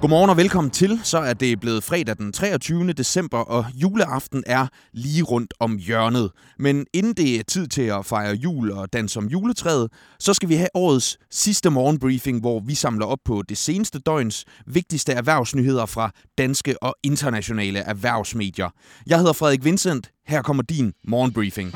[0.00, 1.00] Godmorgen og velkommen til.
[1.04, 2.92] Så er det blevet fredag den 23.
[2.92, 6.30] december, og juleaften er lige rundt om hjørnet.
[6.58, 10.48] Men inden det er tid til at fejre jul og danse om juletræet, så skal
[10.48, 15.86] vi have årets sidste morgenbriefing, hvor vi samler op på det seneste døgns vigtigste erhvervsnyheder
[15.86, 18.70] fra danske og internationale erhvervsmedier.
[19.06, 20.10] Jeg hedder Frederik Vincent.
[20.26, 21.74] Her kommer din morgenbriefing.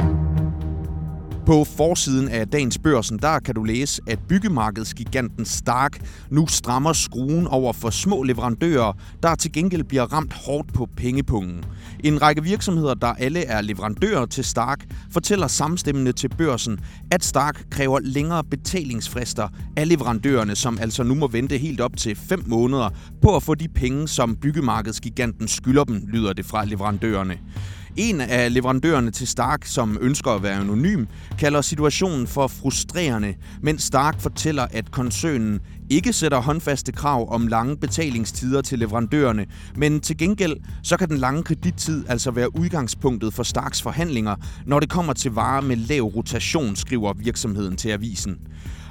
[1.46, 7.46] På forsiden af dagens børsen, der kan du læse, at byggemarkedsgiganten Stark nu strammer skruen
[7.46, 8.92] over for små leverandører,
[9.22, 11.64] der til gengæld bliver ramt hårdt på pengepungen.
[12.04, 17.64] En række virksomheder, der alle er leverandører til Stark, fortæller samstemmende til børsen, at Stark
[17.70, 22.88] kræver længere betalingsfrister af leverandørerne, som altså nu må vente helt op til 5 måneder
[23.22, 27.38] på at få de penge, som byggemarkedsgiganten skylder dem, lyder det fra leverandørerne.
[27.96, 31.04] En af leverandørerne til Stark, som ønsker at være anonym,
[31.38, 35.60] kalder situationen for frustrerende, mens Stark fortæller, at koncernen
[35.92, 41.18] ikke sætter håndfaste krav om lange betalingstider til leverandørerne, men til gengæld så kan den
[41.18, 46.02] lange kredittid altså være udgangspunktet for Starks forhandlinger, når det kommer til varer med lav
[46.02, 48.38] rotation, skriver virksomheden til avisen.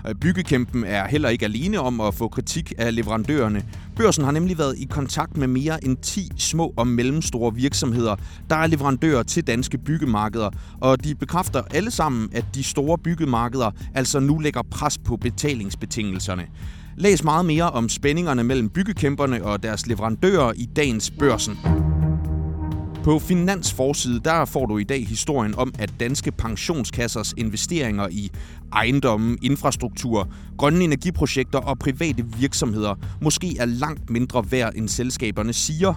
[0.07, 3.63] Øh, byggekæmpen er heller ikke alene om at få kritik af leverandørerne.
[3.95, 8.15] Børsen har nemlig været i kontakt med mere end 10 små og mellemstore virksomheder,
[8.49, 10.49] der er leverandører til danske byggemarkeder,
[10.81, 16.47] og de bekræfter alle sammen, at de store byggemarkeder altså nu lægger pres på betalingsbetingelserne.
[16.95, 21.57] Læs meget mere om spændingerne mellem byggekæmperne og deres leverandører i dagens børsen.
[23.03, 28.31] På Finansforside der får du i dag historien om, at danske pensionskassers investeringer i
[28.73, 35.93] ejendomme, infrastruktur, grønne energiprojekter og private virksomheder måske er langt mindre værd, end selskaberne siger.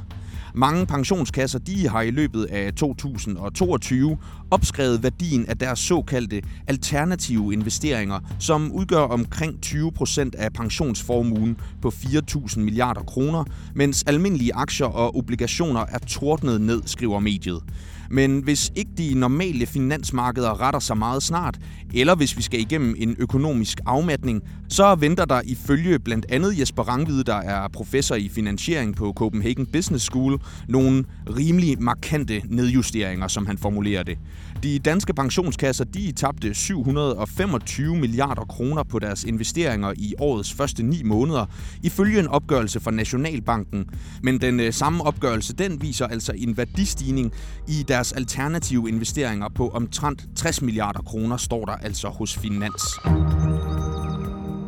[0.56, 4.18] Mange pensionskasser de har i løbet af 2022
[4.50, 11.88] opskrevet værdien af deres såkaldte alternative investeringer, som udgør omkring 20 procent af pensionsformuen på
[11.88, 13.44] 4.000 milliarder kroner,
[13.74, 17.62] mens almindelige aktier og obligationer er tordnet ned, skriver mediet.
[18.10, 21.58] Men hvis ikke de normale finansmarkeder retter sig meget snart,
[21.94, 26.82] eller hvis vi skal igennem en økonomisk afmatning, så venter der ifølge blandt andet Jesper
[26.82, 31.04] Rangvide, der er professor i finansiering på Copenhagen Business School, nogle
[31.36, 34.18] rimelig markante nedjusteringer, som han formulerer det.
[34.62, 41.02] De danske pensionskasser de tabte 725 milliarder kroner på deres investeringer i årets første ni
[41.02, 41.46] måneder,
[41.82, 43.86] ifølge en opgørelse fra Nationalbanken.
[44.22, 47.32] Men den øh, samme opgørelse den viser altså en værdistigning
[47.68, 52.82] i deres alternative investeringer på omtrent 60 milliarder kroner, står der altså hos Finans.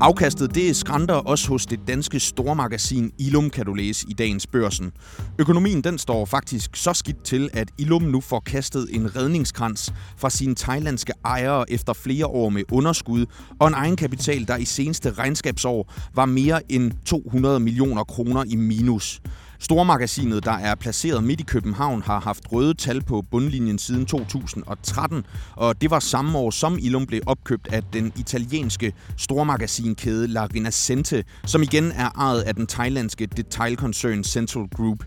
[0.01, 4.93] Afkastet det skrænter også hos det danske stormagasin Ilum, kan du læse i dagens børsen.
[5.39, 10.31] Økonomien den står faktisk så skidt til, at Ilum nu får kastet en redningskrans fra
[10.31, 13.27] sine thailandske ejere efter flere år med underskud
[13.61, 19.21] og en egenkapital, der i seneste regnskabsår var mere end 200 millioner kroner i minus.
[19.61, 25.25] Stormagasinet, der er placeret midt i København, har haft røde tal på bundlinjen siden 2013,
[25.57, 31.25] og det var samme år, som Ilum blev opkøbt af den italienske stormagasinkæde La Rinascente,
[31.47, 35.05] som igen er ejet af den thailandske detailkoncern Central Group.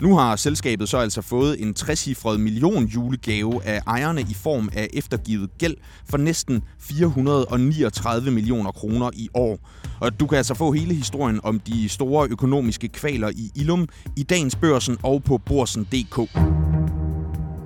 [0.00, 4.88] Nu har selskabet så altså fået en 60 million julegave af ejerne i form af
[4.92, 5.76] eftergivet gæld
[6.10, 9.58] for næsten 439 millioner kroner i år.
[10.00, 14.22] Og du kan altså få hele historien om de store økonomiske kvaler i Ilum i
[14.22, 16.69] dagens børsen og på borsen.dk.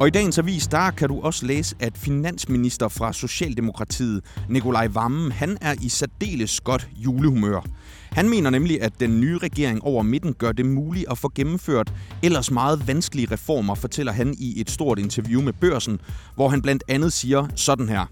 [0.00, 5.32] Og i dagens avis, der kan du også læse, at finansminister fra Socialdemokratiet, Nikolaj Vammen,
[5.32, 7.60] han er i særdeles godt julehumør.
[8.10, 11.92] Han mener nemlig, at den nye regering over midten gør det muligt at få gennemført
[12.22, 16.00] ellers meget vanskelige reformer, fortæller han i et stort interview med Børsen,
[16.34, 18.06] hvor han blandt andet siger sådan her.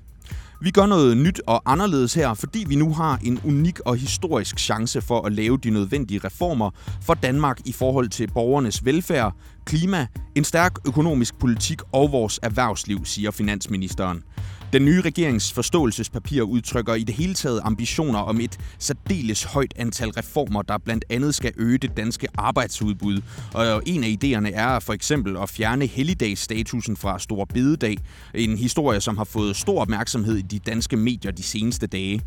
[0.63, 4.59] Vi gør noget nyt og anderledes her, fordi vi nu har en unik og historisk
[4.59, 9.35] chance for at lave de nødvendige reformer for Danmark i forhold til borgernes velfærd,
[9.65, 14.23] klima, en stærk økonomisk politik og vores erhvervsliv, siger finansministeren.
[14.73, 20.11] Den nye regerings forståelsespapir udtrykker i det hele taget ambitioner om et særdeles højt antal
[20.11, 23.21] reformer, der blandt andet skal øge det danske arbejdsudbud.
[23.55, 27.97] Og en af idéerne er for eksempel at fjerne helligdagsstatusen fra Stor Bededag.
[28.35, 32.21] En historie, som har fået stor opmærksomhed i de danske medier de seneste dage.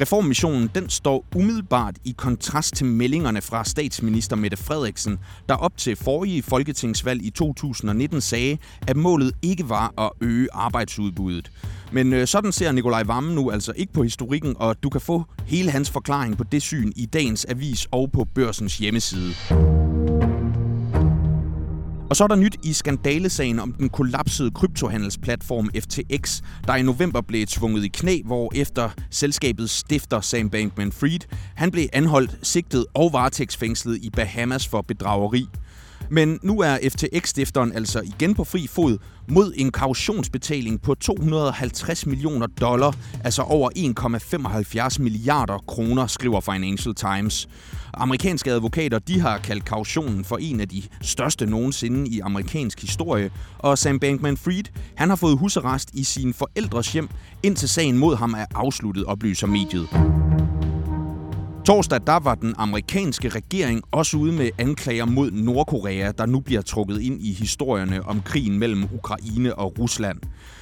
[0.00, 5.18] Reformmissionen den står umiddelbart i kontrast til meldingerne fra statsminister Mette Frederiksen,
[5.48, 11.50] der op til forrige folketingsvalg i 2019 sagde, at målet ikke var at øge arbejdsudbuddet.
[11.92, 15.24] Men øh, sådan ser Nikolaj Vammen nu altså ikke på historikken, og du kan få
[15.46, 19.34] hele hans forklaring på det syn i dagens avis og på børsens hjemmeside.
[22.10, 27.20] Og så er der nyt i skandalesagen om den kollapsede kryptohandelsplatform FTX, der i november
[27.20, 31.18] blev tvunget i knæ, hvor efter selskabets stifter Sam Bankman-Fried,
[31.54, 35.48] han blev anholdt, sigtet og varetægtsfængslet i Bahamas for bedrageri.
[36.10, 42.46] Men nu er FTX-stifteren altså igen på fri fod mod en kautionsbetaling på 250 millioner
[42.46, 43.70] dollar, altså over
[44.96, 47.48] 1,75 milliarder kroner, skriver Financial Times.
[47.94, 53.30] Amerikanske advokater de har kaldt kautionen for en af de største nogensinde i amerikansk historie,
[53.58, 57.08] og Sam Bankman-Fried han har fået husarrest i sin forældres hjem,
[57.42, 60.27] indtil sagen mod ham er afsluttet, oplyser mediet.
[61.68, 66.62] Torsdag der var den amerikanske regering også ude med anklager mod Nordkorea, der nu bliver
[66.62, 70.18] trukket ind i historierne om krigen mellem Ukraine og Rusland.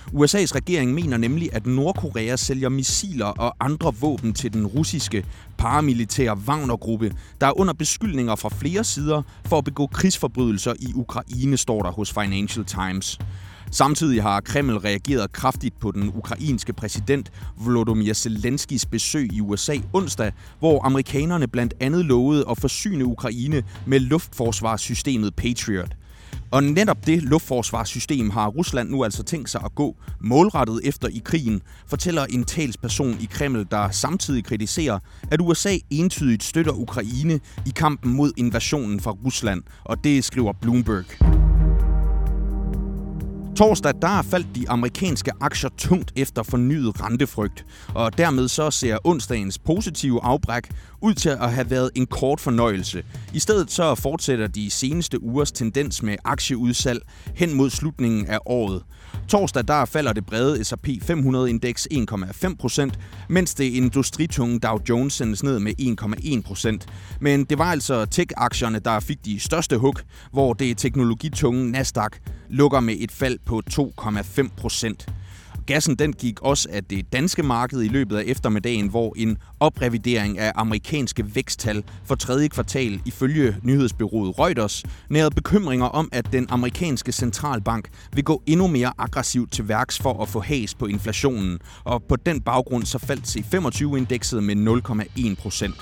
[0.07, 5.25] USA's regering mener nemlig, at Nordkorea sælger missiler og andre våben til den russiske
[5.59, 11.57] paramilitære Wagner-gruppe, der er under beskyldninger fra flere sider for at begå krigsforbrydelser i Ukraine,
[11.57, 13.19] står der hos Financial Times.
[13.71, 20.33] Samtidig har Kreml reageret kraftigt på den ukrainske præsident Volodymyr Zelenskis besøg i USA onsdag,
[20.59, 25.97] hvor amerikanerne blandt andet lovede at forsyne Ukraine med luftforsvarssystemet Patriot.
[26.51, 31.23] Og netop det luftforsvarssystem har Rusland nu altså tænkt sig at gå målrettet efter i
[31.25, 34.99] krigen, fortæller en talsperson i Kreml, der samtidig kritiserer,
[35.31, 41.46] at USA entydigt støtter Ukraine i kampen mod invasionen fra Rusland, og det skriver Bloomberg.
[43.57, 47.65] Torsdag der faldt de amerikanske aktier tungt efter fornyet rentefrygt,
[47.95, 50.71] og dermed så ser onsdagens positive afbræk
[51.03, 53.03] ud til at have været en kort fornøjelse.
[53.35, 57.03] I stedet så fortsætter de seneste ugers tendens med aktieudsalg
[57.35, 58.83] hen mod slutningen af året.
[59.29, 62.91] Torsdag der falder det brede S&P 500-indeks 1,5%
[63.29, 66.87] mens det industritunge Dow Jones sendes ned med 1,1%
[67.21, 69.95] Men det var altså tech-aktierne, der fik de største hug,
[70.33, 72.11] hvor det teknologitunge Nasdaq
[72.49, 75.07] lukker med et fald på 2,5 procent.
[75.67, 80.39] Gassen den gik også af det danske marked i løbet af eftermiddagen, hvor en oprevidering
[80.39, 87.13] af amerikanske væksttal for tredje kvartal ifølge nyhedsbyrået Reuters nærede bekymringer om, at den amerikanske
[87.13, 91.59] centralbank vil gå endnu mere aggressivt til værks for at få has på inflationen.
[91.85, 95.75] Og på den baggrund så faldt C25-indekset med 0,1 procent.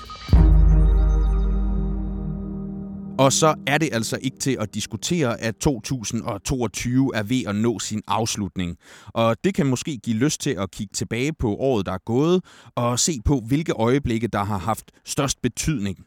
[3.17, 7.79] Og så er det altså ikke til at diskutere, at 2022 er ved at nå
[7.79, 8.77] sin afslutning.
[9.07, 12.43] Og det kan måske give lyst til at kigge tilbage på året, der er gået,
[12.75, 15.97] og se på, hvilke øjeblikke, der har haft størst betydning.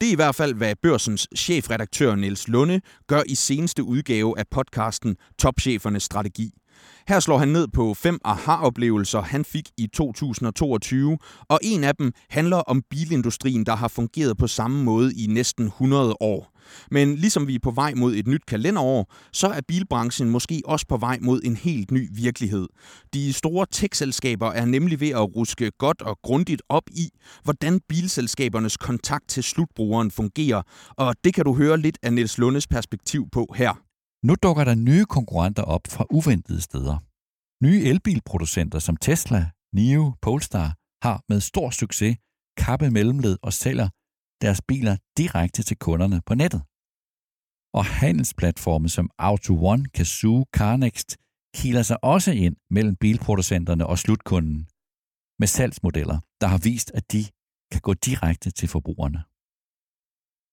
[0.00, 4.44] Det er i hvert fald, hvad børsens chefredaktør Niels Lunde gør i seneste udgave af
[4.50, 6.50] podcasten Topchefernes Strategi.
[7.08, 11.18] Her slår han ned på fem aha-oplevelser, han fik i 2022,
[11.48, 15.66] og en af dem handler om bilindustrien, der har fungeret på samme måde i næsten
[15.66, 16.56] 100 år.
[16.90, 20.86] Men ligesom vi er på vej mod et nyt kalenderår, så er bilbranchen måske også
[20.88, 22.66] på vej mod en helt ny virkelighed.
[23.14, 27.08] De store tech-selskaber er nemlig ved at ruske godt og grundigt op i,
[27.44, 32.66] hvordan bilselskabernes kontakt til slutbrugeren fungerer, og det kan du høre lidt af Niels Lundes
[32.66, 33.85] perspektiv på her.
[34.28, 36.96] Nu dukker der nye konkurrenter op fra uventede steder.
[37.64, 40.68] Nye elbilproducenter som Tesla, NIO, Polestar
[41.06, 42.16] har med stor succes
[42.56, 43.88] kappet mellemled og sælger
[44.42, 46.62] deres biler direkte til kunderne på nettet.
[47.78, 51.10] Og handelsplatforme som Auto One, Kazoo, CarNext
[51.54, 54.58] kiler sig også ind mellem bilproducenterne og slutkunden
[55.40, 57.22] med salgsmodeller, der har vist, at de
[57.72, 59.20] kan gå direkte til forbrugerne.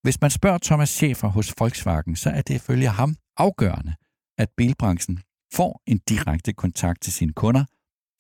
[0.06, 3.94] Hvis man spørger Thomas Schäfer hos Volkswagen, så er det ifølge ham afgørende,
[4.38, 5.20] at bilbranchen
[5.54, 7.66] får en direkte kontakt til sine kunder,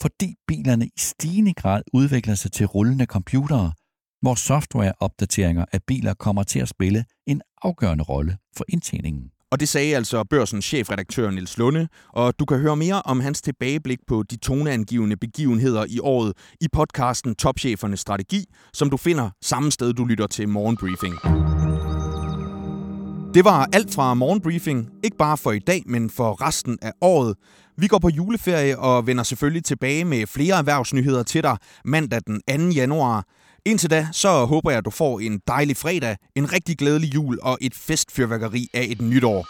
[0.01, 3.73] fordi bilerne i stigende grad udvikler sig til rullende computere,
[4.21, 9.29] hvor softwareopdateringer af biler kommer til at spille en afgørende rolle for indtjeningen.
[9.51, 13.41] Og det sagde altså børsens chefredaktør Nils Lunde, og du kan høre mere om hans
[13.41, 19.71] tilbageblik på de toneangivende begivenheder i året i podcasten Topchefernes Strategi, som du finder samme
[19.71, 21.13] sted, du lytter til Morgenbriefing.
[23.33, 27.35] Det var alt fra Morgenbriefing, ikke bare for i dag, men for resten af året.
[27.77, 32.41] Vi går på juleferie og vender selvfølgelig tilbage med flere erhvervsnyheder til dig mandag den
[32.71, 32.75] 2.
[32.75, 33.25] januar.
[33.65, 37.39] Indtil da, så håber jeg, at du får en dejlig fredag, en rigtig glædelig jul
[37.41, 39.45] og et festfyrværkeri af et nytår.